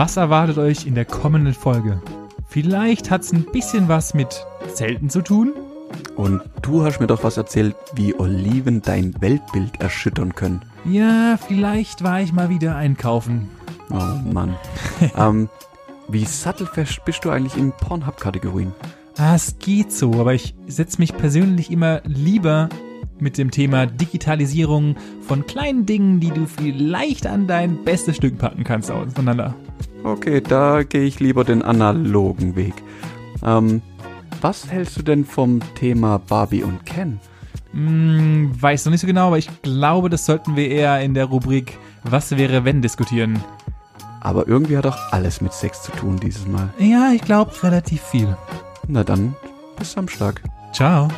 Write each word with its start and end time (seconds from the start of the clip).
Was 0.00 0.16
erwartet 0.16 0.56
euch 0.56 0.86
in 0.86 0.94
der 0.94 1.04
kommenden 1.04 1.52
Folge? 1.52 2.00
Vielleicht 2.48 3.10
hat 3.10 3.20
es 3.20 3.32
ein 3.32 3.44
bisschen 3.44 3.88
was 3.88 4.14
mit 4.14 4.46
Zelten 4.72 5.10
zu 5.10 5.20
tun. 5.20 5.52
Und 6.16 6.40
du 6.62 6.84
hast 6.84 7.00
mir 7.00 7.06
doch 7.06 7.22
was 7.22 7.36
erzählt, 7.36 7.76
wie 7.94 8.14
Oliven 8.18 8.80
dein 8.80 9.20
Weltbild 9.20 9.80
erschüttern 9.80 10.34
können. 10.34 10.62
Ja, 10.84 11.36
vielleicht 11.36 12.02
war 12.02 12.20
ich 12.20 12.32
mal 12.32 12.48
wieder 12.48 12.76
einkaufen. 12.76 13.50
Oh 13.90 14.16
Mann. 14.32 14.56
ähm, 15.16 15.50
wie 16.08 16.24
sattelfest 16.24 17.04
bist 17.04 17.24
du 17.24 17.30
eigentlich 17.30 17.58
in 17.58 17.72
Pornhub-Kategorien? 17.72 18.72
Ah, 19.18 19.34
es 19.34 19.58
geht 19.58 19.92
so, 19.92 20.14
aber 20.14 20.32
ich 20.32 20.54
setze 20.66 20.98
mich 20.98 21.14
persönlich 21.14 21.70
immer 21.70 22.00
lieber 22.04 22.70
mit 23.20 23.38
dem 23.38 23.50
Thema 23.50 23.86
Digitalisierung 23.86 24.96
von 25.26 25.46
kleinen 25.46 25.86
Dingen, 25.86 26.20
die 26.20 26.30
du 26.30 26.46
vielleicht 26.46 27.26
an 27.26 27.46
dein 27.46 27.84
bestes 27.84 28.16
Stück 28.16 28.38
packen 28.38 28.64
kannst, 28.64 28.90
auseinander. 28.90 29.54
Okay, 30.04 30.40
da 30.40 30.82
gehe 30.82 31.02
ich 31.04 31.20
lieber 31.20 31.44
den 31.44 31.62
analogen 31.62 32.56
Weg. 32.56 32.74
Ähm, 33.44 33.82
was 34.40 34.70
hältst 34.70 34.98
du 34.98 35.02
denn 35.02 35.24
vom 35.24 35.60
Thema 35.74 36.18
Barbie 36.18 36.62
und 36.62 36.86
Ken? 36.86 37.20
Hm, 37.72 38.50
weiß 38.58 38.84
noch 38.84 38.92
nicht 38.92 39.00
so 39.00 39.06
genau, 39.06 39.28
aber 39.28 39.38
ich 39.38 39.48
glaube, 39.62 40.10
das 40.10 40.26
sollten 40.26 40.56
wir 40.56 40.68
eher 40.68 41.00
in 41.00 41.14
der 41.14 41.26
Rubrik 41.26 41.78
Was 42.02 42.36
wäre 42.36 42.64
wenn 42.64 42.82
diskutieren. 42.82 43.44
Aber 44.20 44.48
irgendwie 44.48 44.76
hat 44.76 44.86
auch 44.86 44.98
alles 45.12 45.40
mit 45.40 45.52
Sex 45.52 45.82
zu 45.82 45.92
tun 45.92 46.18
dieses 46.20 46.46
Mal. 46.46 46.68
Ja, 46.78 47.12
ich 47.14 47.22
glaube 47.22 47.52
relativ 47.62 48.02
viel. 48.02 48.36
Na 48.86 49.04
dann, 49.04 49.34
bis 49.76 49.92
Samstag. 49.92 50.42
Ciao. 50.72 51.08